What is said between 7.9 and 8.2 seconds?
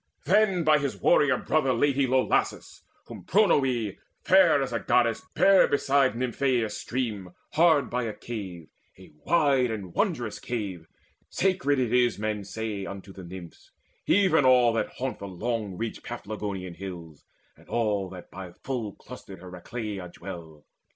by a